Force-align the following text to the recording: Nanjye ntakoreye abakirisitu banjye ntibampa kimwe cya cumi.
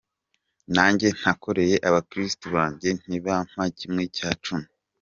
Nanjye 0.75 1.07
ntakoreye 1.17 1.75
abakirisitu 1.87 2.45
banjye 2.55 2.89
ntibampa 3.05 3.61
kimwe 3.77 4.03
cya 4.15 4.29
cumi. 4.43 4.67